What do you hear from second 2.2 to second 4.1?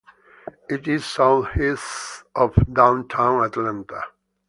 of downtown Atlanta.